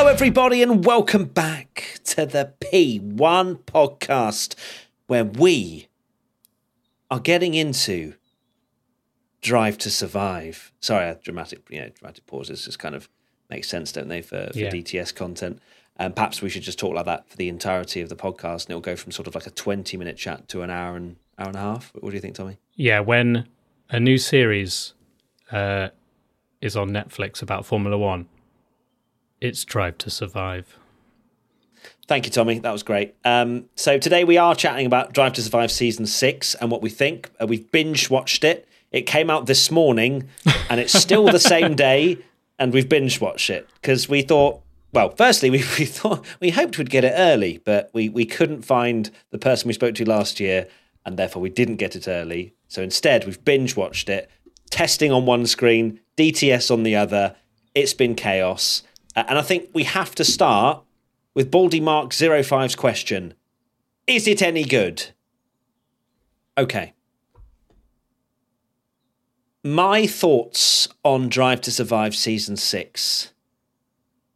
[0.00, 4.54] Hello, everybody, and welcome back to the P1 podcast,
[5.08, 5.88] where we
[7.10, 8.14] are getting into
[9.42, 10.70] Drive to Survive.
[10.78, 13.08] Sorry, dramatic, you know, dramatic pauses just kind of
[13.50, 14.70] makes sense, don't they, for, for Yeah.
[14.70, 15.60] DTS content?
[15.96, 18.70] And perhaps we should just talk like that for the entirety of the podcast, and
[18.70, 21.56] it'll go from sort of like a twenty-minute chat to an hour and hour and
[21.56, 21.90] a half.
[21.96, 22.58] What do you think, Tommy?
[22.76, 23.48] Yeah, when
[23.90, 24.94] a new series
[25.50, 25.88] uh,
[26.60, 28.28] is on Netflix about Formula One,
[29.40, 30.76] it's Drive to Survive.
[32.06, 32.58] Thank you, Tommy.
[32.58, 33.14] That was great.
[33.24, 36.90] Um, so today we are chatting about Drive to Survive season six and what we
[36.90, 37.30] think.
[37.40, 38.66] Uh, we've binge watched it.
[38.90, 40.28] It came out this morning,
[40.70, 42.18] and it's still the same day,
[42.58, 44.62] and we've binge watched it because we thought.
[44.90, 48.62] Well, firstly, we, we thought we hoped we'd get it early, but we, we couldn't
[48.62, 50.66] find the person we spoke to last year,
[51.04, 52.54] and therefore we didn't get it early.
[52.68, 54.30] So instead, we've binge watched it,
[54.70, 57.36] testing on one screen, DTS on the other.
[57.74, 58.82] It's been chaos,
[59.18, 60.84] Uh, and I think we have to start
[61.34, 63.34] with Baldy Mark 05's question
[64.06, 65.10] Is it any good?
[66.56, 66.92] Okay.
[69.64, 73.32] My thoughts on Drive to Survive season six.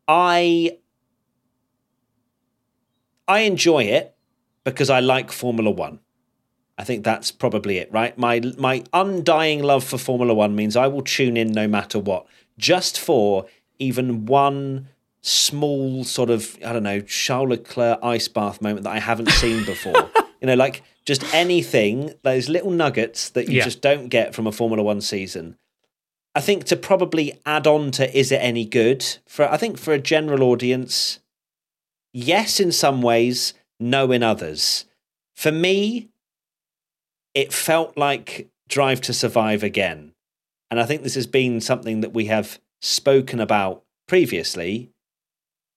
[0.08, 0.78] I
[3.28, 4.16] I enjoy it
[4.64, 6.00] because I like Formula One.
[6.76, 8.18] I think that's probably it, right?
[8.18, 12.26] My my undying love for Formula One means I will tune in no matter what,
[12.58, 13.46] just for
[13.82, 14.88] even one
[15.20, 19.64] small sort of I don't know Charles Leclerc ice bath moment that I haven't seen
[19.74, 20.10] before.
[20.40, 23.64] you know, like just anything, those little nuggets that you Yeah.
[23.64, 25.56] just don't get from a Formula One season.
[26.34, 29.92] I think to probably add on to is it any good for I think for
[29.92, 31.18] a general audience,
[32.12, 34.86] yes in some ways, no in others.
[35.34, 36.08] For me,
[37.34, 40.12] it felt like Drive to Survive again.
[40.70, 44.90] And I think this has been something that we have spoken about previously,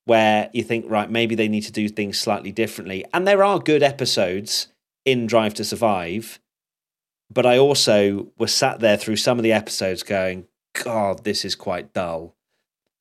[0.06, 3.06] where you think, right, maybe they need to do things slightly differently.
[3.14, 4.68] And there are good episodes
[5.06, 6.40] in Drive to Survive,
[7.32, 10.48] but I also was sat there through some of the episodes going,
[10.84, 12.36] God, this is quite dull.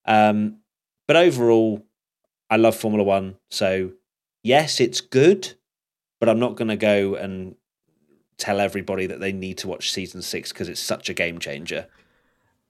[0.07, 0.59] Um,
[1.07, 1.85] but overall,
[2.49, 3.37] I love Formula One.
[3.51, 3.93] So,
[4.43, 5.55] yes, it's good,
[6.21, 7.57] but I'm not going to go and
[8.37, 11.87] tell everybody that they need to watch season six because it's such a game changer.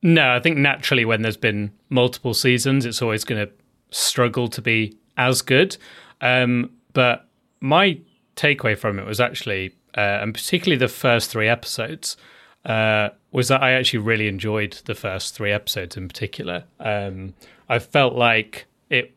[0.05, 3.53] No, I think naturally when there's been multiple seasons, it's always going to
[3.91, 5.79] struggle to be as good.
[6.21, 7.27] Um, but
[7.61, 7.99] my
[8.37, 12.19] takeaway from it was actually, uh, and particularly the first three episodes,
[12.67, 16.65] uh, was that I actually really enjoyed the first three episodes in particular.
[16.79, 17.33] Um,
[17.71, 19.17] I felt like it.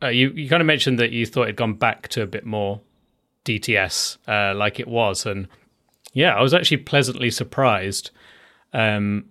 [0.00, 2.46] Uh, you you kind of mentioned that you thought it'd gone back to a bit
[2.46, 2.80] more
[3.44, 5.48] DTS uh, like it was, and
[6.12, 8.10] yeah, I was actually pleasantly surprised
[8.72, 9.26] um,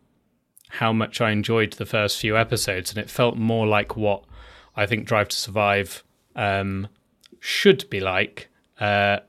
[0.70, 4.24] how much I enjoyed the first few episodes, and it felt more like what
[4.76, 6.04] I think Drive to Survive
[6.36, 6.88] um,
[7.40, 8.50] should be like,
[8.80, 9.20] uh,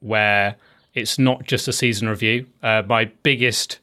[0.00, 0.56] where
[0.94, 2.46] it's not just a season review.
[2.62, 3.80] Uh, my biggest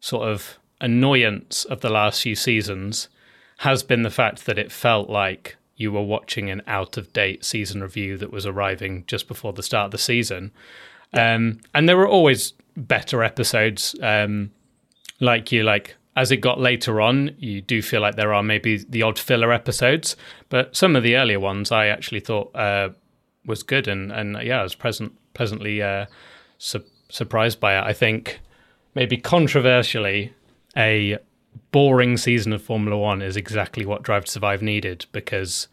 [0.00, 3.08] sort of annoyance of the last few seasons
[3.58, 7.44] has been the fact that it felt like you were watching an out of date
[7.44, 10.52] season review that was arriving just before the start of the season.
[11.12, 13.96] Um, and there were always better episodes.
[14.00, 14.52] Um,
[15.20, 18.78] like you, like as it got later on, you do feel like there are maybe
[18.78, 20.16] the odd filler episodes,
[20.48, 22.88] but some of the earlier ones I actually thought uh,
[23.46, 26.06] was good, and and yeah, I was present pleasantly uh,
[26.58, 27.84] su- surprised by it.
[27.84, 28.40] I think
[28.96, 30.32] maybe controversially,
[30.76, 31.18] a
[31.70, 35.68] boring season of Formula One is exactly what Drive to Survive needed because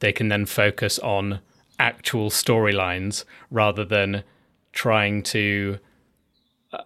[0.00, 1.38] they can then focus on
[1.78, 4.24] actual storylines rather than
[4.72, 5.78] trying to.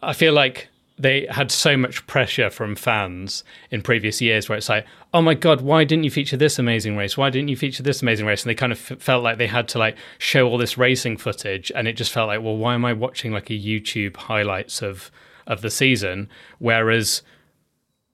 [0.03, 0.69] I feel like
[0.99, 5.35] they had so much pressure from fans in previous years where it's like, oh my
[5.35, 7.17] god, why didn't you feature this amazing race?
[7.17, 8.43] Why didn't you feature this amazing race?
[8.43, 11.17] And they kind of f- felt like they had to like show all this racing
[11.17, 14.83] footage, and it just felt like, well, why am I watching like a YouTube highlights
[14.83, 15.11] of
[15.47, 16.29] of the season?
[16.59, 17.23] Whereas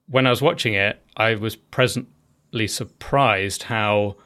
[0.06, 4.16] when I was watching it, I was presently surprised how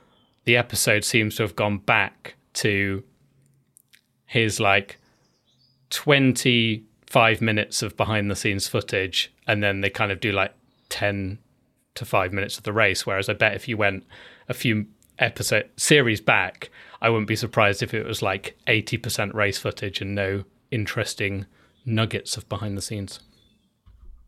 [0.44, 3.04] the episode seems to have gone back to
[4.26, 4.98] his like
[7.10, 10.54] 25 minutes of behind the scenes footage and then they kind of do like
[10.90, 11.38] 10
[11.94, 14.04] to 5 minutes of the race whereas i bet if you went
[14.48, 14.86] a few
[15.18, 16.70] episode series back
[17.00, 21.46] i wouldn't be surprised if it was like 80% race footage and no interesting
[21.84, 23.20] nuggets of behind the scenes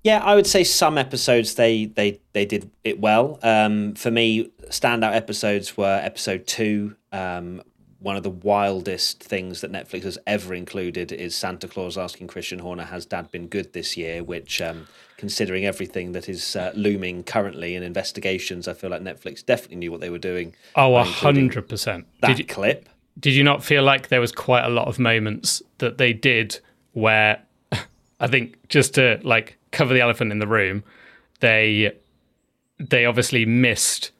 [0.02, 3.38] Yeah, I would say some episodes they they they did it well.
[3.42, 7.60] Um, for me, standout episodes were episode two, um,
[8.00, 12.58] one of the wildest things that Netflix has ever included is Santa Claus asking Christian
[12.58, 14.88] Horner, "Has Dad been good this year?" Which, um,
[15.18, 19.90] considering everything that is uh, looming currently in investigations, I feel like Netflix definitely knew
[19.92, 20.54] what they were doing.
[20.74, 22.06] Oh, a hundred percent.
[22.22, 22.88] That Did you, clip.
[23.18, 26.58] did you not feel like there was quite a lot of moments that they did
[26.92, 27.42] where
[28.20, 30.84] I think just to like cover the elephant in the room,
[31.40, 31.92] they
[32.78, 34.10] they obviously missed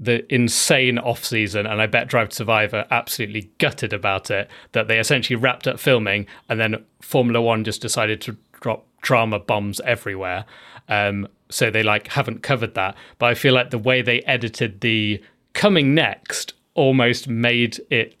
[0.00, 4.50] the insane off season, and I bet Drive to absolutely gutted about it.
[4.72, 9.38] That they essentially wrapped up filming, and then Formula One just decided to drop drama
[9.38, 10.44] bombs everywhere.
[10.88, 12.96] Um, so they like haven't covered that.
[13.18, 18.16] But I feel like the way they edited the coming next almost made it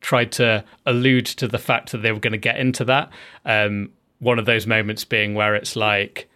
[0.00, 3.10] tried to allude to the fact that they were going to get into that.
[3.44, 3.90] Um,
[4.20, 6.28] one of those moments being where it's like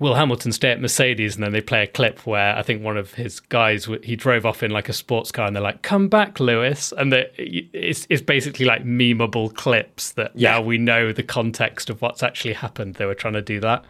[0.00, 2.96] Will Hamilton stay at Mercedes, and then they play a clip where I think one
[2.96, 6.08] of his guys he drove off in like a sports car, and they're like, "Come
[6.08, 10.52] back, Lewis," and the, it's it's basically like memeable clips that Yeah.
[10.52, 12.94] now we know the context of what's actually happened.
[12.94, 13.84] They were trying to do that.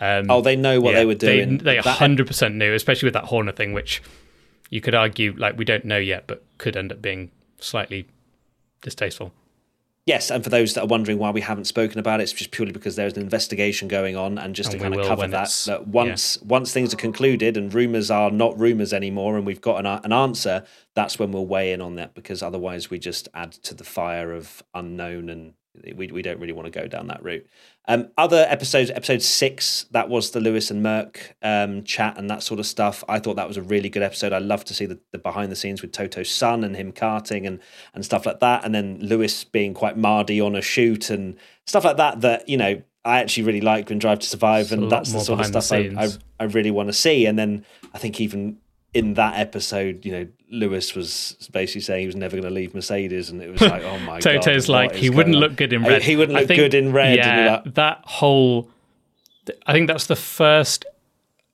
[0.00, 1.58] Um, Oh, they know what yeah, they were doing.
[1.58, 4.02] They hundred percent knew, especially with that Horner thing, which
[4.68, 8.06] you could argue like we don't know yet, but could end up being slightly
[8.82, 9.32] distasteful.
[10.06, 12.50] Yes, and for those that are wondering why we haven't spoken about it, it's just
[12.50, 15.48] purely because there's an investigation going on, and just And to kind of cover that,
[15.66, 19.78] that once once things are concluded and rumours are not rumours anymore, and we've got
[19.78, 20.64] an, an answer,
[20.94, 22.14] that's when we'll weigh in on that.
[22.14, 25.54] Because otherwise, we just add to the fire of unknown, and
[25.96, 27.46] we we don't really want to go down that route.
[27.86, 32.42] Um, other episodes, episode six, that was the Lewis and Merc um, chat and that
[32.42, 33.04] sort of stuff.
[33.08, 34.32] I thought that was a really good episode.
[34.32, 37.46] I love to see the, the behind the scenes with Toto's son and him karting
[37.46, 37.60] and
[37.94, 38.64] and stuff like that.
[38.64, 41.36] And then Lewis being quite mardy on a shoot and
[41.66, 42.20] stuff like that.
[42.20, 45.20] That you know I actually really like when Drive to Survive, It's and that's the
[45.20, 46.08] sort of stuff I, I.
[46.40, 47.26] I really want to see.
[47.26, 48.58] And then I think even
[48.94, 52.74] in that episode, you know, Lewis was basically saying he was never going to leave
[52.74, 55.40] Mercedes, and it was like, oh my god, Toto's like he wouldn't on?
[55.40, 56.02] look good in red.
[56.02, 57.16] He wouldn't look think- good in red.
[57.16, 58.70] Yeah, like, that whole.
[59.66, 60.86] I think that's the first.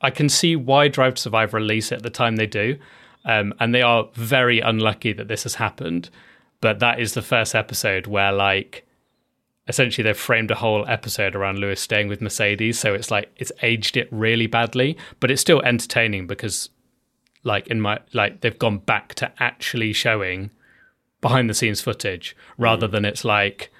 [0.02, 2.78] I can see why Drive to Survive release it at the time they do,
[3.24, 6.10] um, and they are very unlucky that this has happened.
[6.60, 8.86] But that is the first episode where, like,
[9.66, 13.52] essentially they've framed a whole episode around Lewis staying with Mercedes, so it's like it's
[13.62, 16.68] aged it really badly, but it's still entertaining because,
[17.42, 20.50] like, in my like they've gone back to actually showing
[21.20, 22.92] behind the scenes footage rather Mm.
[22.92, 23.70] than it's like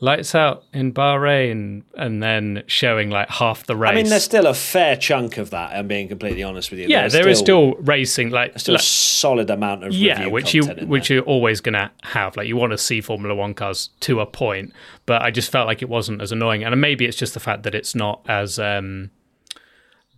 [0.00, 3.92] lights out in Bahrain and then showing like half the race.
[3.92, 5.76] I mean, there's still a fair chunk of that.
[5.76, 6.88] I'm being completely honest with you.
[6.88, 10.64] yeah, There's there is still racing like, still a solid amount of yeah, which you
[10.66, 11.18] which there.
[11.18, 12.36] you're always gonna have.
[12.36, 14.72] Like you want to see Formula One cars to a point,
[15.06, 16.64] but I just felt like it wasn't as annoying.
[16.64, 19.10] And maybe it's just the fact that it's not as um,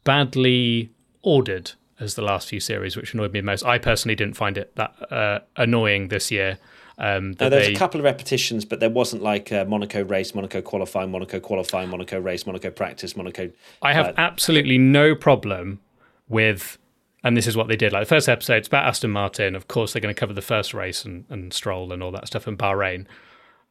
[0.05, 0.91] badly
[1.23, 3.65] ordered as the last few series, which annoyed me most.
[3.65, 6.59] I personally didn't find it that uh, annoying this year.
[6.99, 10.05] Um, No, that there's they, a couple of repetitions, but there wasn't like uh, Monaco
[10.05, 13.51] race, Monaco qualifying, Monaco qualifying, Monaco race, Monaco practice, Monaco.
[13.83, 15.81] I have uh, absolutely no problem
[16.29, 16.79] with,
[17.25, 17.93] and this is what they did.
[17.93, 19.57] Like the first episode, it's about Aston Martin.
[19.57, 22.27] Of course, they're going to cover the first race and, and Stroll and all that
[22.27, 23.07] stuff in Bahrain.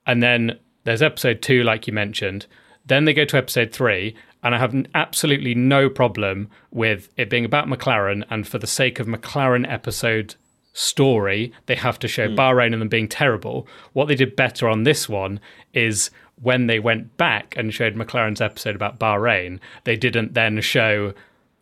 [0.05, 2.45] And then there's episode two, like you mentioned.
[2.85, 7.45] Then they go to episode three, and I have absolutely no problem with it being
[7.45, 8.23] about McLaren.
[8.29, 10.35] And for the sake of McLaren episode
[10.73, 12.35] story, they have to show hmm.
[12.35, 13.67] Bahrain and them being terrible.
[13.93, 15.39] What they did better on this one
[15.73, 16.11] is
[16.41, 21.13] when they went back and showed McLaren's episode about Bahrain, they didn't then show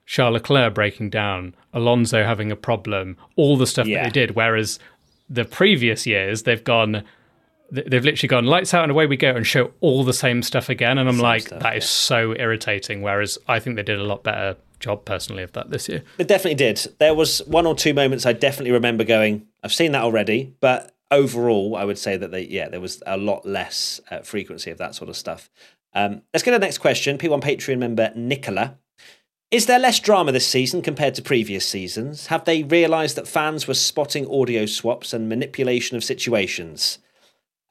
[0.06, 4.04] Charles Leclerc breaking down, Alonso having a problem, all the stuff Yeah.
[4.04, 4.36] that they did.
[4.36, 4.80] Whereas
[5.30, 7.04] the previous years, they've gone,
[7.72, 10.70] they've literally gone lights out and away we go and show all the same stuff
[10.70, 10.98] again.
[10.98, 13.02] And I'm like, stuff, that is so irritating.
[13.02, 16.04] Whereas I think they did a lot better job personally of that this year.
[16.18, 16.86] It definitely did.
[17.00, 20.96] There was one or two moments I definitely remember going, I've seen that already, but
[21.10, 24.78] overall, I would say that they, yeah, there was a lot less uh, frequency of
[24.80, 25.50] that sort of stuff.
[25.94, 27.18] Um, let's go to the next question.
[27.18, 28.78] P1 Patreon member Nicola.
[29.52, 32.28] Is there less drama this season compared to previous seasons?
[32.28, 37.00] Have they realised that fans were spotting audio swaps and manipulation of situations?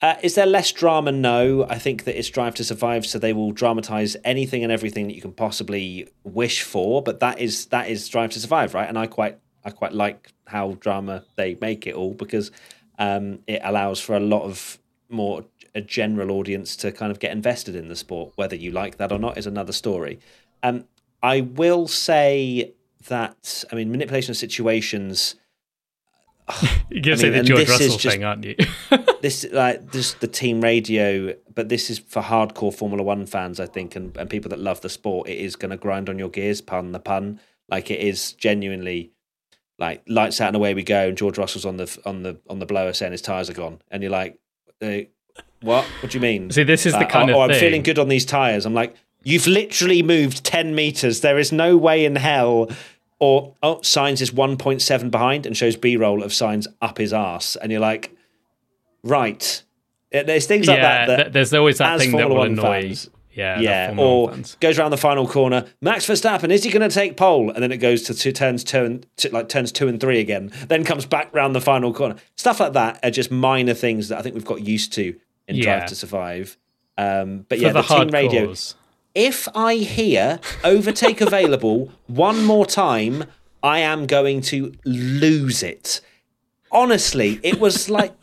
[0.03, 1.13] Uh, is there less drama?
[1.13, 1.67] No.
[1.69, 5.15] I think that it's Drive to Survive, so they will dramatise anything and everything that
[5.15, 7.03] you can possibly wish for.
[7.03, 8.89] But that is that is Drive to Survive, right?
[8.89, 12.51] And I quite I quite like how drama they make it all because
[12.99, 14.79] um, it allows for a lot of
[15.11, 18.33] more a general audience to kind of get invested in the sport.
[18.37, 20.19] Whether you like that or not is another story.
[20.63, 20.85] Um,
[21.23, 22.73] I will say
[23.09, 25.35] that I mean manipulation of situations.
[26.91, 28.57] You're going I say mean, the George Russell just- thing, aren't you?
[29.21, 33.67] this like this the team radio, but this is for hardcore Formula One fans, I
[33.67, 35.29] think, and, and people that love the sport.
[35.29, 37.41] It is going to grind on your gears, pun the pun.
[37.69, 39.13] Like it is genuinely
[39.79, 42.59] like lights out and away we go, and George Russell's on the on the on
[42.59, 44.39] the blower saying his tires are gone, and you're like,
[44.83, 44.99] uh,
[45.63, 45.85] what?
[45.85, 46.51] What do you mean?
[46.51, 47.61] See, this is Like, the kind oh, of oh, I'm thing.
[47.61, 48.67] feeling good on these tires.
[48.67, 51.21] I'm like, you've literally moved ten meters.
[51.21, 52.71] There is no way in hell.
[53.21, 57.71] Or oh, Sainz is 1.7 behind and shows B-roll of Sainz up his ass, and
[57.71, 58.17] you're like,
[59.05, 59.63] right.
[60.11, 61.17] There's things like yeah, that.
[61.17, 62.83] that there's always that thing that Formula will annoy.
[62.83, 64.57] fans- yeah, yeah, or fans.
[64.61, 65.67] goes around the final corner.
[65.81, 67.51] Max Verstappen is he going to take pole?
[67.51, 70.19] And then it goes to two turns two and to, like turns two and three
[70.19, 70.51] again.
[70.67, 72.17] Then comes back round the final corner.
[72.37, 75.15] Stuff like that are just minor things that I think we've got used to
[75.47, 75.63] in Yeah.
[75.63, 76.59] Drive to Survive.
[76.99, 78.55] Um, but For yeah, the, the, team radio.
[79.15, 83.25] If I hear overtake available one more time,
[83.63, 86.01] I am going to lose it.
[86.73, 88.15] Honestly, it was like.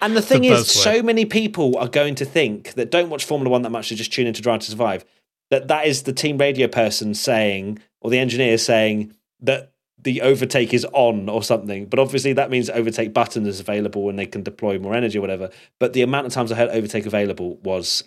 [0.00, 3.24] And the thing a is, so many people are going to think that don't watch
[3.24, 5.04] Formula One that much, they just tune into Drive to Survive,
[5.50, 10.74] that that is the team radio person saying, or the engineer saying that the overtake
[10.74, 11.86] is on or something.
[11.86, 15.20] But obviously, that means overtake button is available and they can deploy more energy or
[15.20, 15.50] whatever.
[15.78, 18.04] But the amount of times I heard overtake available was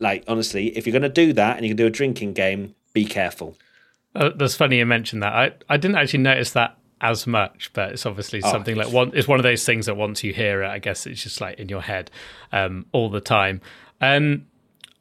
[0.00, 2.74] like, honestly, if you're going to do that and you can do a drinking game,
[2.92, 3.56] be careful.
[4.14, 5.32] Uh, that's funny you mentioned that.
[5.32, 9.10] I, I didn't actually notice that as much, but it's obviously Oh, something like one.
[9.14, 11.58] It's one of those things that once you hear it, I guess it's just like
[11.58, 12.10] in your head
[12.52, 13.60] um, all the time.
[14.00, 14.46] Um,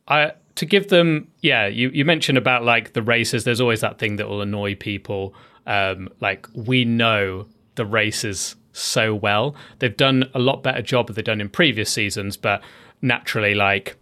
[0.07, 1.67] I to give them, yeah.
[1.67, 3.43] You you mentioned about like the races.
[3.43, 5.35] There's always that thing that will annoy people.
[5.67, 7.45] Um, like we know
[7.75, 9.55] the races so well.
[9.79, 12.63] They've done a lot better job than they've done in previous seasons, but
[13.01, 13.95] naturally, like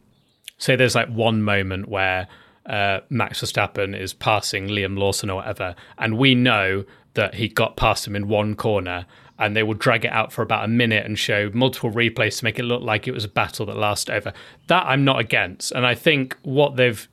[0.59, 2.27] say there's like one moment where
[2.67, 6.85] uh, Max Verstappen is passing Liam Lawson or whatever, and we know
[7.15, 9.07] that he got past him in one corner,
[9.39, 12.43] and they will drag it out for about a minute and show multiple replays to
[12.43, 14.33] make it look like it was a battle that lasted over.
[14.67, 17.07] That I'm not against, and I think what they've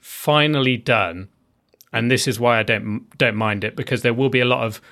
[0.00, 1.28] finally done,
[1.92, 4.64] and this is why I don't don't mind it because there will be a lot
[4.64, 4.82] of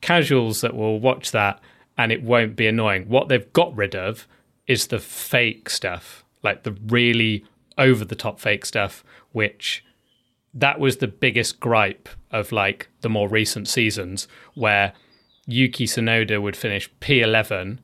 [0.00, 1.60] casuals that will watch that
[1.96, 3.08] and it won't be annoying.
[3.08, 4.26] What they've got rid of
[4.66, 7.44] is the fake stuff, like the really
[7.76, 9.84] over the top fake stuff, which
[10.54, 14.92] that was the biggest gripe of like the more recent seasons where
[15.46, 17.78] Yuki Tsunoda would finish P11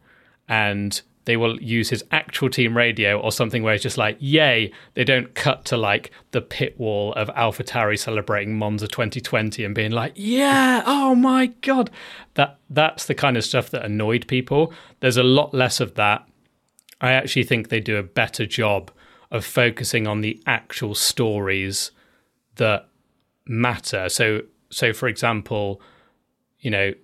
[0.49, 4.71] and they will use his actual team radio or something where it's just like, yay,
[4.95, 9.93] they don't cut to like the pit wall of AlphaTauri celebrating Monza 2020 and being
[9.93, 11.91] like, yeah, oh my God.
[12.35, 14.73] That That's the kind of stuff that annoyed people.
[15.01, 16.27] There's a lot less of that.
[17.05, 18.91] I actually think they do a better job
[19.31, 21.91] of focusing on the actual stories
[22.57, 22.89] that
[23.47, 24.09] matter.
[24.09, 25.83] So, so for example,
[26.61, 26.95] you know,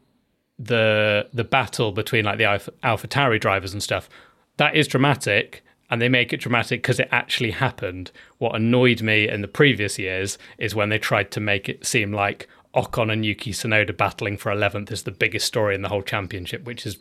[0.58, 4.08] the the battle between like the Alpha, AlphaTauri drivers and stuff,
[4.56, 8.10] that is dramatic, and they make it dramatic because it actually happened.
[8.38, 12.10] What annoyed me in the previous years is when they tried to make it seem
[12.10, 16.02] like Ocon and Yuki Tsunoda battling for 11th is the biggest story in the whole
[16.02, 16.96] championship, which is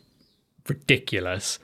[0.68, 1.58] ridiculous.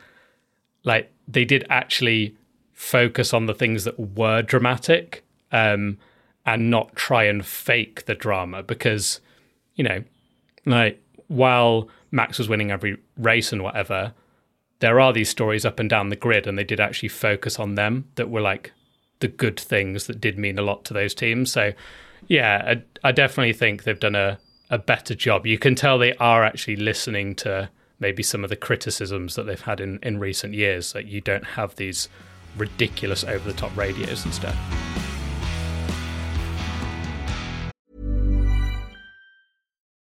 [0.86, 2.34] Like they did actually
[2.72, 5.98] focus on the things that were dramatic um,
[6.46, 9.20] and not try and fake the drama because,
[9.74, 10.02] you know,
[10.64, 14.14] like while Max was winning every race and whatever,
[14.78, 17.74] there are these stories up and down the grid, and they did actually focus on
[17.74, 18.72] them that were like
[19.20, 21.50] the good things that did mean a lot to those teams.
[21.50, 21.72] So,
[22.28, 24.38] yeah, I, I definitely think they've done a,
[24.68, 25.46] a better job.
[25.46, 29.60] You can tell they are actually listening to maybe some of the criticisms that they've
[29.60, 32.08] had in, in recent years that you don't have these
[32.56, 34.56] ridiculous over the top radios and stuff.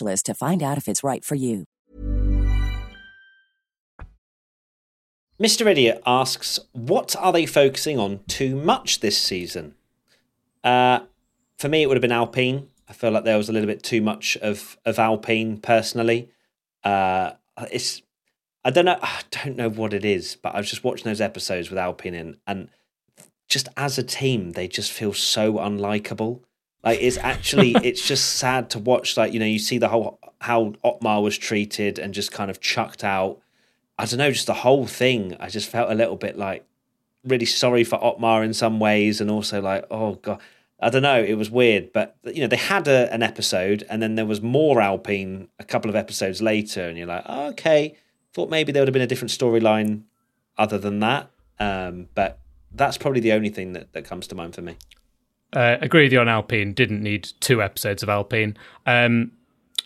[0.00, 1.64] to find out if it's right for you.
[5.40, 5.66] Mr.
[5.66, 9.74] Idiot asks, what are they focusing on too much this season?
[10.62, 11.00] Uh,
[11.56, 12.68] for me, it would have been Alpine.
[12.88, 16.30] I feel like there was a little bit too much of, of Alpine personally.
[16.84, 17.32] Uh,
[17.70, 18.02] it's
[18.64, 21.20] I don't know I don't know what it is, but I was just watching those
[21.20, 22.68] episodes with Alpine in, and
[23.48, 26.40] just as a team, they just feel so unlikable.
[26.84, 29.16] Like it's actually it's just sad to watch.
[29.16, 32.60] Like you know, you see the whole how Otmar was treated and just kind of
[32.60, 33.40] chucked out.
[33.98, 35.36] I don't know, just the whole thing.
[35.38, 36.64] I just felt a little bit like
[37.24, 40.40] really sorry for Otmar in some ways, and also like, oh god,
[40.80, 41.22] I don't know.
[41.22, 44.40] It was weird, but you know, they had a, an episode, and then there was
[44.40, 47.96] more Alpine a couple of episodes later, and you're like, oh, okay,
[48.32, 50.02] thought maybe there would have been a different storyline
[50.56, 51.30] other than that.
[51.58, 52.38] Um, but
[52.72, 54.76] that's probably the only thing that, that comes to mind for me.
[55.52, 56.72] Uh, agree with you on Alpine.
[56.72, 58.56] Didn't need two episodes of Alpine.
[58.86, 59.32] Um,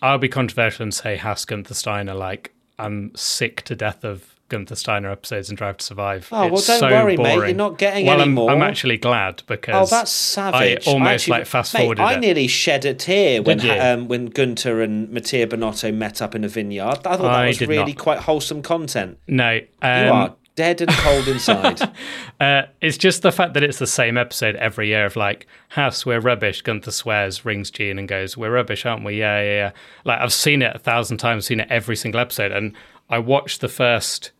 [0.01, 2.13] I'll be controversial and say Haas Gunther Steiner.
[2.13, 6.27] Like I'm sick to death of Gunther Steiner episodes in Drive to Survive.
[6.31, 7.39] Oh it's well, don't so worry, boring.
[7.39, 7.47] mate.
[7.47, 8.51] You're not getting well, any I'm, more.
[8.51, 10.87] I'm actually glad because Oh, that's savage!
[10.87, 13.71] I almost actually- like fast forwarded I nearly shed a tear when you?
[13.71, 16.83] um, when Gunther and Mattia Binotto met up in a vineyard.
[16.83, 17.97] I thought that I was really not.
[17.97, 19.17] quite wholesome content.
[19.27, 19.51] no.
[19.53, 21.81] You Um, are dead and cold inside.
[22.37, 26.05] Uh, it's just the fact that it's the same episode every year of like, House,
[26.05, 26.61] we're rubbish.
[26.61, 29.19] Gunther swears, rings Gene and goes, We're rubbish, aren't we?
[29.19, 29.71] Yeah, yeah, yeah.
[30.03, 32.51] Like, I've seen it a thousand times, seen it every single episode.
[32.51, 32.73] And
[33.09, 34.31] I watched the first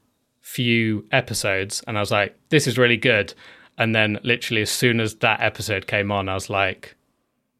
[0.41, 3.33] few episodes and I was like, This is really good.
[3.77, 6.97] And then, literally, as soon as that episode came on, I was like,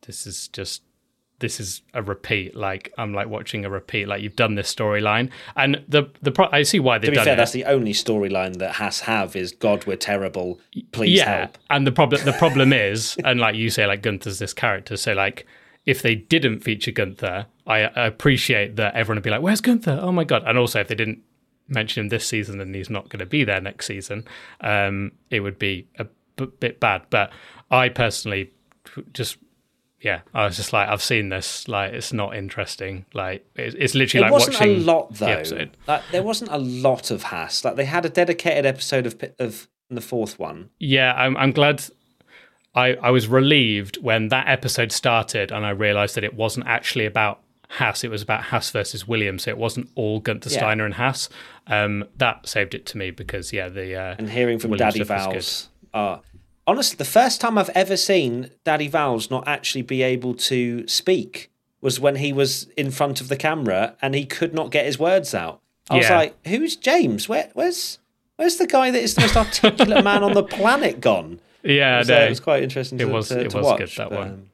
[0.06, 0.82] This is just.
[1.40, 2.56] This is a repeat.
[2.56, 4.08] Like I'm like watching a repeat.
[4.08, 7.16] Like you've done this storyline, and the the pro- I see why they've to be
[7.16, 7.38] done fair, it.
[7.38, 10.60] that's the only storyline that has have is God, we're terrible.
[10.92, 11.58] Please yeah, help.
[11.70, 14.96] and the problem the problem is, and like you say, like Gunther's this character.
[14.96, 15.46] So like,
[15.86, 20.00] if they didn't feature Gunther, I, I appreciate that everyone would be like, "Where's Gunther?
[20.02, 21.20] Oh my god!" And also, if they didn't
[21.68, 24.26] mention him this season, and he's not going to be there next season,
[24.62, 26.06] um, it would be a
[26.38, 27.02] b- bit bad.
[27.10, 27.32] But
[27.70, 28.52] I personally
[29.14, 29.38] just.
[30.02, 31.68] Yeah, I was just like, I've seen this.
[31.68, 33.06] Like, it's not interesting.
[33.14, 35.26] Like, it's, it's literally It like wasn't watching a lot the though.
[35.32, 35.78] episode.
[35.88, 37.64] Like, there wasn't a lot of Haas.
[37.66, 40.70] Like they had a dedicated episode of of the fourth one.
[40.80, 41.84] Yeah, I'm, I'm glad.
[42.76, 47.06] I, I was relieved when that episode started and I realised that it wasn't actually
[47.06, 48.04] about Haas.
[48.04, 49.44] It was about Haas versus Williams.
[49.44, 50.58] So it wasn't all Gunther Yeah.
[50.58, 51.30] Steiner and Haas.
[51.68, 55.06] Um, that saved it to me because yeah, the uh, and hearing from Williams Daddy
[55.06, 56.18] stuff was Vowles.
[56.18, 56.20] Uh,
[56.68, 61.52] honestly, the first time I've ever seen Daddy Vowles not actually be able to speak
[61.82, 64.98] was when he was in front of the camera and he could not get his
[65.00, 65.62] words out.
[65.90, 67.30] I was like, "Who's James?
[67.30, 68.00] Where, where's
[68.38, 72.16] where's the guy that is the most articulate man on the planet gone?" yeah, So
[72.18, 73.00] no, it was quite interesting.
[73.00, 74.28] It To, was- to, it to was watch, good, that but, one.
[74.30, 74.46] um,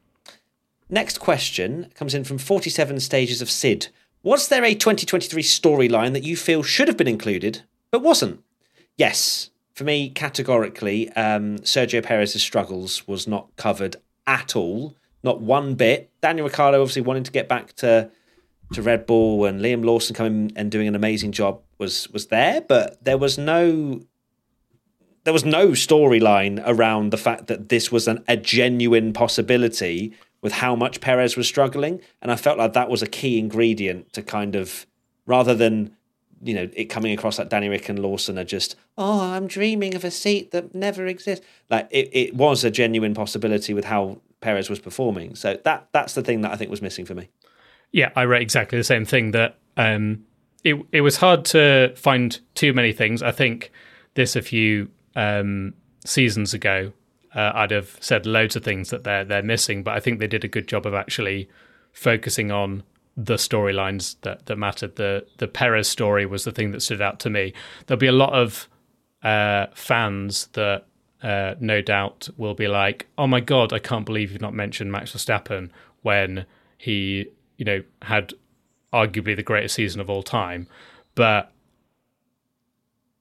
[0.90, 3.88] next question comes in from Forty Seven Stages of Sid.
[4.22, 8.40] Was there a 2023 storyline that you feel should have been included but wasn't?
[8.96, 15.74] Yes, for me, categorically, um, Sergio Perez's struggles was not covered at all, not one
[15.74, 16.10] bit.
[16.20, 18.10] Daniel Ricciardo obviously wanting to get back to
[18.72, 22.60] to Red Bull and Liam Lawson coming and doing an amazing job was was there,
[22.60, 24.00] but there was no
[25.24, 30.54] there was no storyline around the fact that this was an, a genuine possibility with
[30.54, 34.22] how much Perez was struggling, and I felt like that was a key ingredient to
[34.22, 34.86] kind of
[35.26, 35.96] rather than
[36.42, 39.94] you know it coming across like Danny Rick and Lawson are just oh I'm dreaming
[39.94, 41.44] of a seat that never exists.
[41.70, 45.34] Like it, it was a genuine possibility with how Perez was performing.
[45.34, 47.28] So that that's the thing that I think was missing for me.
[47.92, 49.30] Yeah, I read exactly the same thing.
[49.30, 50.24] That um,
[50.64, 53.22] it it was hard to find too many things.
[53.22, 53.70] I think
[54.14, 55.74] this a few um,
[56.04, 56.92] seasons ago,
[57.34, 60.26] uh, I'd have said loads of things that they're they're missing, but I think they
[60.26, 61.48] did a good job of actually
[61.92, 62.82] focusing on
[63.16, 64.96] the storylines that that mattered.
[64.96, 67.52] The the Perez story was the thing that stood out to me.
[67.86, 68.68] There'll be a lot of
[69.22, 70.86] uh, fans that
[71.22, 74.90] uh, no doubt will be like, "Oh my god, I can't believe you've not mentioned
[74.90, 75.70] Max Verstappen
[76.02, 76.46] when
[76.78, 78.34] he, you know, had
[78.92, 80.66] arguably the greatest season of all time."
[81.14, 81.52] But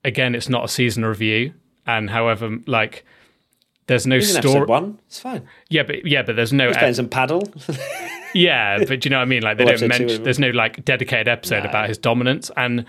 [0.04, 1.54] again, it's not a season review,
[1.86, 3.06] and however, like,
[3.88, 4.66] there's no story.
[4.66, 5.00] one.
[5.08, 5.48] It's fine.
[5.70, 7.44] Yeah, but yeah, but there's no He's playing some paddle.
[8.34, 9.44] yeah, but do you know what I mean?
[9.44, 10.24] Like they don't mention.
[10.24, 11.70] There's no like dedicated episode No.
[11.70, 12.86] about his dominance, and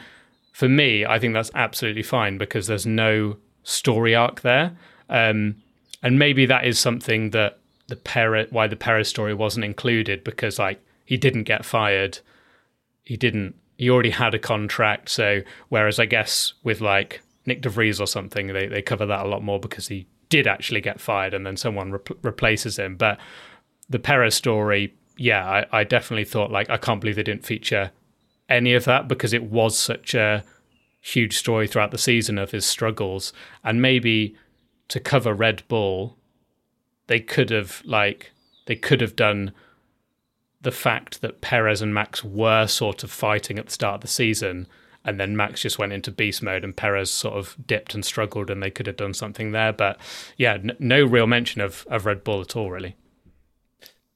[0.53, 4.77] for me, I think that's absolutely fine because there's no story arc there,
[5.09, 5.57] um,
[6.03, 10.59] and maybe that is something that the Perez, why the Perez story wasn't included because
[10.59, 12.19] like he didn't get fired,
[13.05, 15.09] he didn't, he already had a contract.
[15.09, 19.27] So whereas I guess with like Nyck de Vries or something, they they cover that
[19.27, 22.97] a lot more because he did actually get fired and then someone rep- replaces him,
[22.97, 23.19] but
[23.91, 27.91] the Perez story, yeah, I, I definitely thought like I can't believe they didn't feature
[28.49, 30.45] any of that because it was such a
[31.01, 33.33] huge story throughout the season of his struggles,
[33.65, 34.37] and maybe
[34.89, 36.17] to cover Red Bull,
[37.07, 38.33] they could have like
[38.67, 39.53] they could have done
[40.61, 44.09] the fact that Perez and Max were sort of fighting at the start of the
[44.09, 44.69] season
[45.05, 48.51] and then Max just went into beast mode, and Perez sort of dipped and struggled,
[48.51, 49.73] and they could have done something there.
[49.73, 49.99] But
[50.37, 52.97] yeah, n- no real mention of of Red Bull at all, really.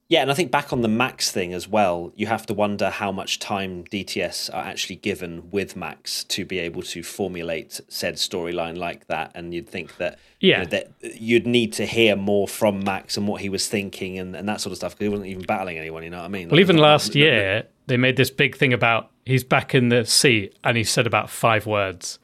[0.09, 2.91] Yeah, and I think back on the Max thing as well, you have to wonder
[2.91, 8.15] how much time DTS are actually given with Max to be able to formulate said
[8.15, 9.33] storyline like that.
[9.35, 13.17] And you'd think that yeah, you know, that you'd need to hear more from Max
[13.17, 15.43] and what he was thinking and, and that sort of stuff because he wasn't even
[15.43, 16.05] battling anyone.
[16.05, 16.51] You know what I mean?
[16.51, 20.57] Well, even last year they made this big thing about he's back in the seat
[20.63, 22.21] and he said about five words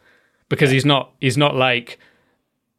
[0.49, 0.75] because yeah.
[0.75, 1.99] he's not he's not like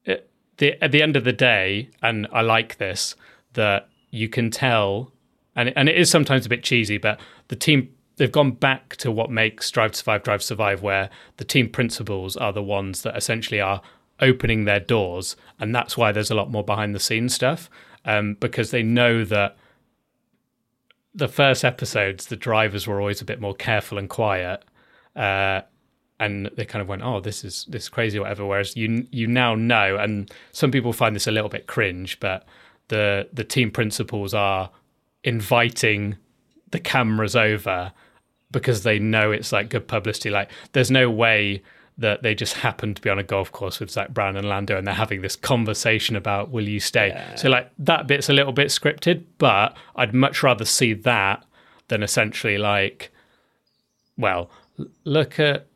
[0.08, 0.16] uh,
[0.58, 3.16] the at the end of the day, and I like this
[3.54, 5.12] that you can tell,
[5.56, 9.12] and and it is sometimes a bit cheesy, but the team they've gone back to
[9.12, 13.18] what makes Drive to Survive, Drive Survive, where the team principals are the ones that
[13.18, 13.82] essentially are
[14.20, 17.72] opening their doors, and that's why there's a lot more behind the scenes stuff,
[18.06, 19.58] um, because they know that
[21.16, 24.64] the first episodes the drivers were always a bit more careful and quiet.
[25.16, 25.62] Uh,
[26.20, 29.26] and they kind of went, "Oh, this is this is crazy, whatever." Whereas you you
[29.26, 32.46] now know, and some people find this a little bit cringe, but
[32.88, 34.70] the the team principals are
[35.24, 36.18] inviting
[36.72, 37.92] the cameras over
[38.52, 40.30] because they know it's like good publicity.
[40.30, 41.64] Like there's no way
[41.98, 44.78] that they just happen to be on a golf course with Zak Brown and Lando
[44.78, 47.10] and they're having this conversation about will you stay.
[47.10, 47.36] Yeah.
[47.36, 51.44] So like that bit's a little bit scripted, but I'd much rather see that
[51.88, 53.12] than essentially like
[54.18, 54.50] well,
[55.04, 55.68] look at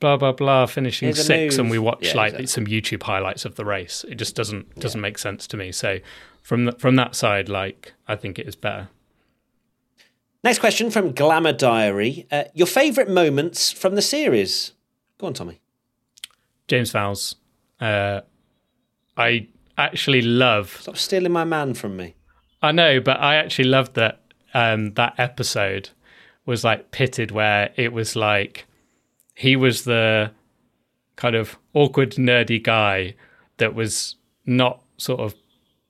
[0.00, 2.46] blah blah blah finishing six and we watch yeah, like exactly.
[2.46, 4.04] some YouTube highlights of the race.
[4.08, 5.02] It just doesn't doesn't yeah.
[5.02, 5.72] make sense to me.
[5.72, 5.98] So
[6.42, 8.88] from the, from that side, like I think it is better.
[10.44, 14.72] Next question from Glamour Diary: uh, Your favourite moments from the series?
[15.18, 15.60] Go on, Tommy.
[16.68, 17.34] James Vowles.
[17.80, 18.20] Uh,
[19.16, 20.76] I actually love.
[20.80, 22.14] Stop stealing my man from me.
[22.62, 24.20] I know, but I actually loved that
[24.54, 25.90] um, that episode
[26.46, 28.67] was like pitted where it was like
[29.38, 30.32] he was the
[31.14, 33.14] kind of awkward nerdy guy
[33.58, 35.32] that was not sort of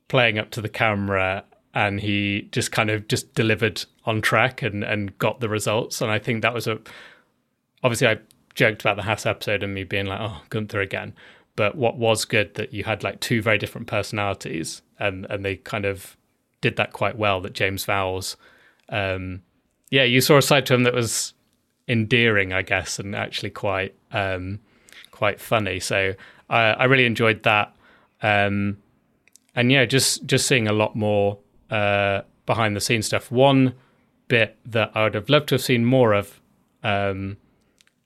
[0.09, 4.85] playing up to the camera and he just kind of just delivered on track and
[4.85, 6.03] and got the results.
[6.03, 6.79] And I think that was a
[7.83, 8.19] obviously I
[8.55, 11.15] joked about the Haas episode and me being like oh Gunther again.
[11.57, 15.57] But what was good that you had like two very different personalities and and they
[15.57, 16.19] kind of
[16.61, 18.37] did that quite well that James Vowles
[18.91, 19.41] um
[19.91, 21.33] yeah you saw a side to him that was
[21.89, 24.61] endearing I guess and actually quite um
[25.11, 26.15] quite funny so
[26.49, 27.75] I I really enjoyed that
[28.23, 28.79] um
[29.59, 33.29] and yeah, just just seeing a lot more uh, behind the scenes stuff.
[33.33, 33.75] One
[34.29, 36.41] bit that I would have loved to have seen more of,
[36.85, 37.39] um,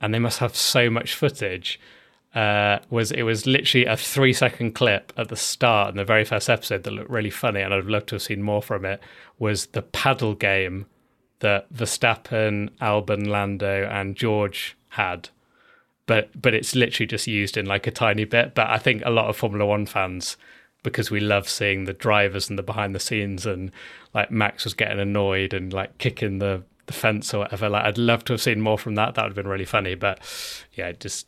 [0.00, 1.78] and they must have so much footage.
[2.34, 6.24] Uh, was it was literally a three second clip at the start in the very
[6.24, 9.02] first episode that looked really funny, and I'd love to have seen more from it.
[9.38, 10.86] Was the paddle game
[11.42, 15.28] that Verstappen, Albon, Lando, and George had,
[16.06, 18.54] but but it's literally just used in like a tiny bit.
[18.54, 20.36] But I think a lot of Formula One fans
[20.82, 23.70] because we love seeing the drivers and the behind the scenes and
[24.14, 27.68] like Max was getting annoyed and like kicking the, the fence or whatever.
[27.68, 29.14] Like I'd love to have seen more from that.
[29.14, 29.94] That would have been really funny.
[29.94, 30.18] But
[30.72, 31.26] yeah, just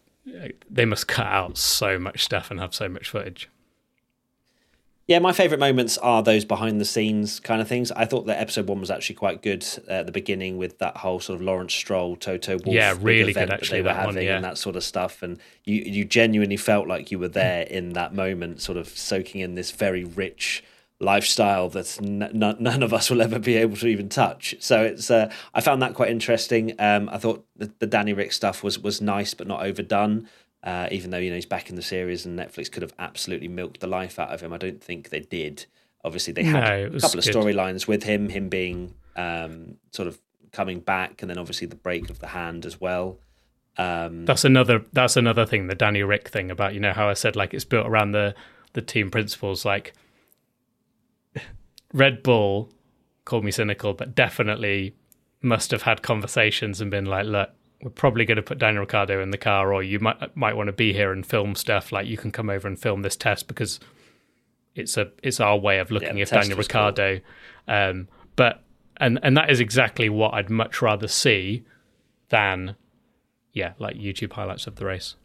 [0.70, 3.48] they must cut out so much stuff and have so much footage.
[5.06, 7.92] Yeah, my favourite moments are those behind the scenes kind of things.
[7.92, 11.20] I thought that episode one was actually quite good at the beginning with that whole
[11.20, 14.24] sort of Lawrence Stroll, Toto Wolff yeah, really good actually that they were having one,
[14.24, 14.36] yeah.
[14.36, 15.22] and that sort of stuff.
[15.22, 19.42] And you you genuinely felt like you were there in that moment, sort of soaking
[19.42, 20.64] in this very rich
[21.00, 24.54] lifestyle that n- n- none of us will ever be able to even touch.
[24.60, 26.74] So it's uh, I found that quite interesting.
[26.78, 30.28] Um, I thought the, the Danny Rick stuff was was nice but not overdone.
[30.64, 33.48] Uh, even though you know he's back in the series and Netflix could have absolutely
[33.48, 35.66] milked the life out of him, I don't think they did.
[36.02, 40.18] Obviously, they had no, a couple of storylines with him, him being um, sort of
[40.52, 43.18] coming back, and then obviously the break of the hand as well.
[43.76, 44.84] Um, that's another.
[44.92, 45.66] That's another thing.
[45.66, 48.34] The Danny Rick thing about you know how I said like it's built around the
[48.72, 49.66] the team principals.
[49.66, 49.92] Like
[51.92, 52.70] Red Bull,
[53.24, 54.94] called me cynical, but definitely
[55.42, 57.50] must have had conversations and been like, look,
[57.84, 60.68] we're probably going to put Daniel Ricciardo in the car, or you might might want
[60.68, 61.92] to be here and film stuff.
[61.92, 63.78] Like you can come over and film this test because
[64.74, 67.20] it's a it's our way of looking yeah, if Daniel Ricciardo.
[67.68, 67.74] Cool.
[67.76, 68.62] Um, but
[68.96, 71.64] and and that is exactly what I'd much rather see
[72.30, 72.74] than
[73.52, 75.16] yeah, like YouTube highlights of the race.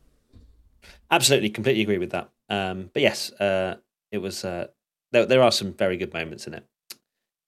[1.09, 2.29] Absolutely, completely agree with that.
[2.49, 3.77] Um, but yes, uh,
[4.11, 4.43] it was.
[4.43, 4.67] Uh,
[5.11, 6.65] there, there are some very good moments in it.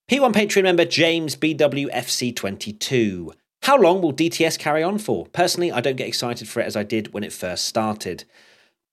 [0.09, 3.33] P1 Patreon member James BWFC22.
[3.63, 5.27] How long will DTS carry on for?
[5.27, 8.25] Personally, I don't get excited for it as I did when it first started.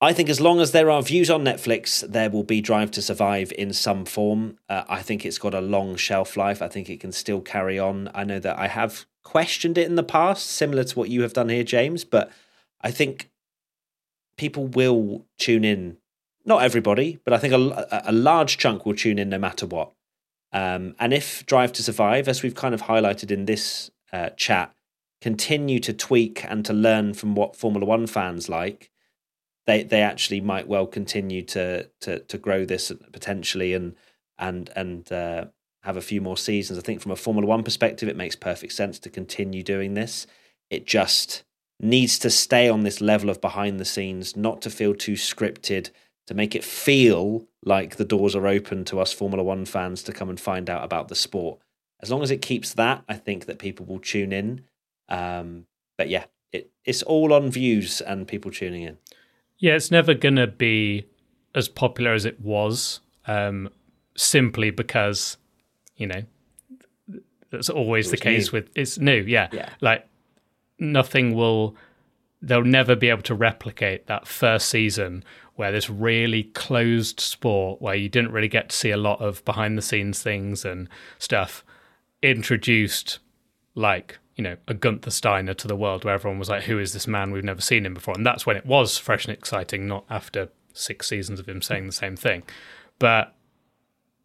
[0.01, 3.03] I think as long as there are views on Netflix, there will be Drive to
[3.03, 4.59] Survive in some form.
[4.69, 6.63] Uh, I think it's got a long shelf life.
[6.63, 8.11] I think it can still carry on.
[8.15, 11.33] I know that I have questioned it in the past, similar to what you have
[11.33, 12.31] done here, James, but
[12.81, 13.29] I think
[14.37, 15.97] people will tune in.
[16.45, 19.93] Not everybody, but I think a, a large chunk will tune in no matter what.
[20.53, 24.75] Um, and if Drive to Survive, as we've kind of highlighted in this uh, chat,
[25.21, 28.91] continue to tweak and to learn from what Formula One fans like,
[29.67, 33.95] they they actually might well continue to to to grow this potentially and
[34.39, 35.47] and and uh,
[35.83, 36.79] have a few more seasons.
[36.79, 40.27] I think from a Formula One perspective, it makes perfect sense to continue doing this.
[40.71, 41.45] It just
[41.81, 45.91] needs to stay on this level of behind the scenes, not to feel too scripted,
[46.27, 50.13] to make it feel like the doors are open to us Formula One fans to
[50.13, 51.61] come and find out about the sport.
[52.01, 54.65] As long as it keeps that, I think that people will tune in.
[55.09, 58.99] Um, but yeah, it, it's all on views and people tuning in.
[59.59, 61.07] Yeah, it's never going to be
[61.55, 63.71] as popular as it was, um,
[64.17, 65.37] simply because,
[65.97, 66.23] you know,
[67.51, 68.59] that's always the case new.
[68.59, 69.23] with it's new.
[69.23, 69.49] Yeah.
[69.53, 69.71] yeah.
[69.81, 70.07] Like
[70.79, 71.75] nothing will,
[72.41, 75.25] they'll never be able to replicate that first season
[75.57, 79.45] where this really closed sport where you didn't really get to see a lot of
[79.45, 81.65] behind the scenes things and stuff
[82.23, 83.19] introduced
[83.75, 86.93] like you know a Gunther Steiner to the world where everyone was like who is
[86.93, 87.31] this man?
[87.31, 88.15] We've never seen him before.
[88.15, 91.87] And that's when it was fresh and exciting not after 6 seasons of him saying
[91.87, 92.43] the same thing.
[92.99, 93.35] But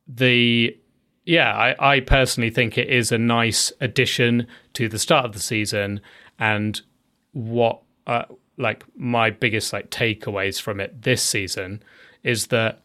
[0.08, 0.78] the
[1.26, 5.40] yeah I, I personally think it is a nice addition to the start of the
[5.40, 6.02] season
[6.40, 6.82] and
[7.32, 8.26] what uh,
[8.58, 11.82] like my biggest like takeaways from it this season
[12.24, 12.83] is that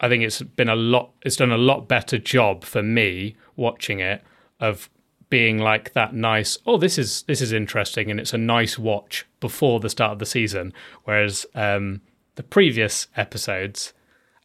[0.00, 4.00] I think it's been a lot it's done a lot better job for me watching
[4.00, 4.22] it
[4.60, 4.88] of
[5.30, 9.26] being like that nice oh this is this is interesting and it's a nice watch
[9.40, 10.72] before the start of the season
[11.04, 12.00] whereas um,
[12.36, 13.92] the previous episodes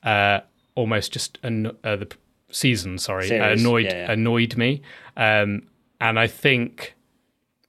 [0.04, 0.40] uh,
[0.76, 2.12] almost just anno- uh, the
[2.50, 4.12] season sorry annoyed yeah, yeah.
[4.12, 4.82] annoyed me
[5.16, 5.68] um,
[6.02, 6.96] and I think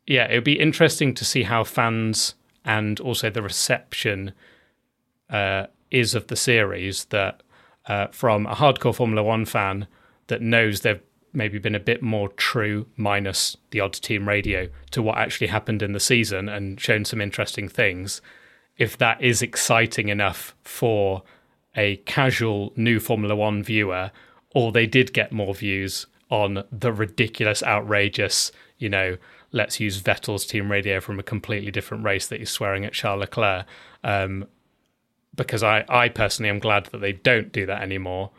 [0.07, 4.33] yeah, it would be interesting to see how fans and also the reception
[5.31, 7.07] uh, is of the series.
[7.07, 7.43] That
[7.87, 9.87] uh, from a hardcore Formula One fan
[10.27, 15.03] that knows they've maybe been a bit more true, minus the odd team radio, to
[15.03, 18.23] what actually happened in the season and shown some interesting things.
[18.77, 21.23] If that is exciting enough for
[21.77, 24.11] a casual new Formula One viewer,
[24.55, 29.17] or they did get more views on the ridiculous, outrageous, you know,
[29.53, 33.21] let's use Vettel's team radio from a completely different race that he's swearing at Charles
[33.21, 33.67] Leclerc.
[34.03, 34.47] Um,
[35.35, 38.31] because I, I personally am glad that they don't do that anymore.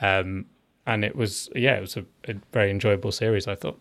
[0.00, 0.46] Um,
[0.86, 3.78] and it was, yeah, it was a, a, very enjoyable series, I thought.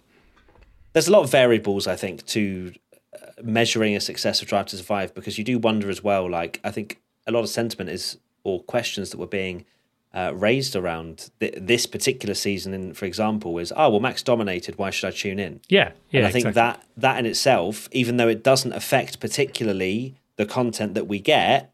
[0.94, 2.74] There's a lot of variables, I think, to
[3.14, 6.30] uh, measuring a success of Drive to Survive because you do wonder as well.
[6.30, 9.66] Like, I think a lot of sentiment is, or questions that were being
[10.14, 14.78] uh, raised around th- this particular season, in, for example, is oh well, Max dominated.
[14.78, 15.62] Why should I tune in?
[15.70, 16.20] Yeah, yeah.
[16.20, 16.82] And I think exactly.
[16.82, 21.74] that that in itself, even though it doesn't affect particularly the content that we get,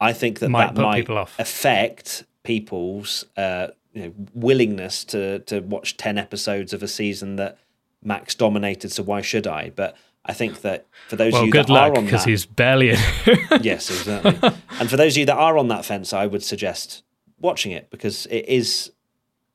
[0.00, 1.08] I think that might that might
[1.38, 7.58] affect people's uh, you know, willingness to to watch ten episodes of a season that
[8.02, 8.92] Max dominated.
[8.92, 9.70] So why should I?
[9.70, 12.24] But I think that for those well, of you good that luck, are on because
[12.24, 12.88] he's barely.
[13.60, 14.50] yes, exactly.
[14.78, 17.02] and for those of you that are on that fence, I would suggest
[17.38, 18.92] watching it because it is,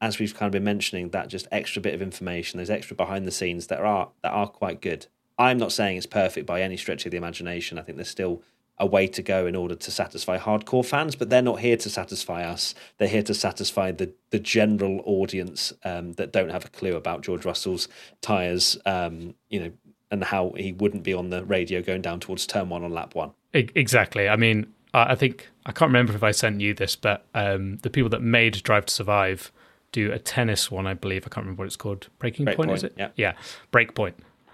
[0.01, 2.57] as we've kind of been mentioning, that just extra bit of information.
[2.57, 5.07] There's extra behind the scenes that are that are quite good.
[5.37, 7.77] I'm not saying it's perfect by any stretch of the imagination.
[7.77, 8.41] I think there's still
[8.77, 11.89] a way to go in order to satisfy hardcore fans, but they're not here to
[11.89, 12.75] satisfy us.
[12.97, 17.21] They're here to satisfy the the general audience um, that don't have a clue about
[17.21, 17.87] George Russell's
[18.21, 18.77] tires.
[18.85, 19.71] Um, you know,
[20.11, 23.15] and how he wouldn't be on the radio going down towards turn one on lap
[23.15, 23.31] one.
[23.53, 24.29] Exactly.
[24.29, 27.89] I mean, I think I can't remember if I sent you this, but um, the
[27.89, 29.51] people that made Drive to Survive
[29.91, 31.23] do a tennis one, I believe.
[31.25, 32.07] I can't remember what it's called.
[32.19, 32.93] Breaking Break point, point, is it?
[32.97, 33.33] Yeah, yeah.
[33.71, 34.13] Breakpoint.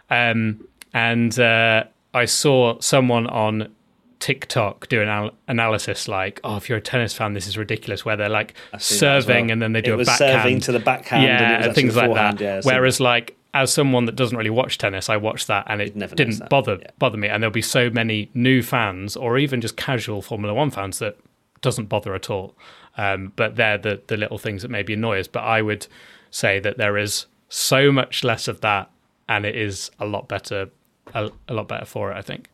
[0.10, 3.74] Um, and uh, I saw someone on
[4.22, 8.06] TikTok do an al- analysis like, "Oh, if you're a tennis fan, this is ridiculous."
[8.06, 9.52] Where they're like serving well.
[9.52, 12.14] and then they do it a backhand, serving to the backhand, yeah, and things like
[12.14, 12.40] that.
[12.40, 15.98] Yeah, Whereas, like as someone that doesn't really watch tennis, I watched that and it
[16.16, 16.92] didn't bother yeah.
[17.00, 17.28] bother me.
[17.28, 21.18] And there'll be so many new fans or even just casual Formula One fans that
[21.62, 22.56] doesn't bother at all.
[22.98, 25.28] Um, but they're the the little things that maybe annoy us.
[25.28, 25.88] But I would
[26.30, 28.92] say that there is so much less of that,
[29.28, 30.70] and it is a lot better,
[31.16, 32.18] a, a lot better for it.
[32.18, 32.51] I think.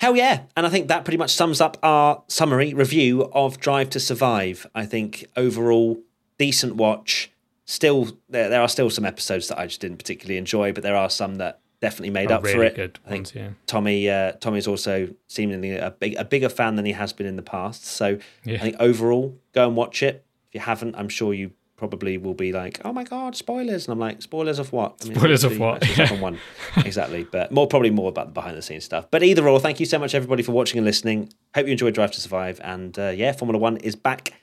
[0.00, 0.42] Hell yeah.
[0.56, 4.66] And I think that pretty much sums up our summary review of Drive to Survive.
[4.74, 5.98] I think overall,
[6.38, 7.30] decent watch
[7.68, 10.96] still there, there are still some episodes that I just didn't particularly enjoy, but there
[10.96, 12.74] are some that definitely made oh, up really for it.
[12.74, 13.48] Good I think ones, yeah.
[13.66, 17.36] Tommy uh, Tommy's also seemingly a big a bigger fan than he has been in
[17.36, 17.84] the past.
[17.84, 18.56] So yeah.
[18.56, 20.24] I think overall, go and watch it.
[20.48, 23.92] If you haven't, I'm sure you probably will be like, "Oh my god, spoilers!" And
[23.92, 25.82] I'm like, "Spoilers of what?" I mean, spoilers of what?
[26.20, 26.38] one.
[26.76, 29.06] exactly, but more probably more about the behind the scenes stuff.
[29.10, 31.32] But either or, thank you so much everybody for watching and listening.
[31.54, 34.34] Hope you enjoyed Drive to Survive, and uh, yeah, Formula One is back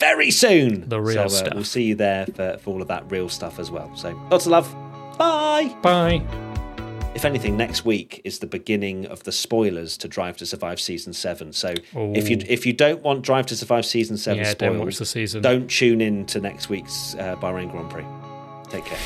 [0.00, 0.88] very soon.
[0.88, 1.54] The real so, uh, stuff.
[1.54, 3.94] We'll see you there for, for all of that real stuff as well.
[3.94, 4.74] So lots of love.
[5.18, 5.76] Bye.
[5.82, 6.47] Bye.
[7.18, 11.12] If anything, next week is the beginning of the spoilers to Drive to Survive season
[11.12, 11.52] seven.
[11.52, 12.12] So Ooh.
[12.14, 14.98] if you if you don't want Drive to Survive season seven Yeah, spoiled, don't watch
[14.98, 15.42] the season.
[15.42, 18.04] don't tune in to next week's uh, Bahrain Grand Prix.
[18.70, 18.98] Take care.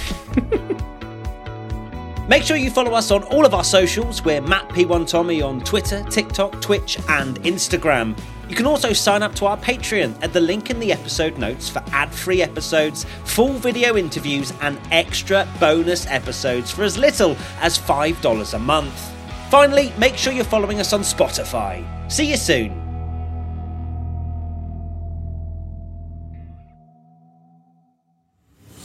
[2.29, 4.23] Make sure you follow us on all of our socials.
[4.23, 8.15] We're Matt P1 Tommy on Twitter, TikTok, Twitch, and Instagram.
[8.49, 11.69] You can also sign up to our Patreon at the link in the episode notes
[11.69, 17.79] for ad free episodes, full video interviews, and extra bonus episodes for as little as
[17.79, 19.13] $5 a month.
[19.51, 21.85] Finally, make sure you're following us on Spotify.
[22.11, 22.83] See you soon.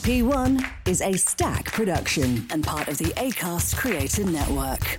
[0.02, 4.98] P1 is Acast production and part of the ACAST Creator Network.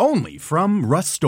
[0.00, 1.22] Only from Rust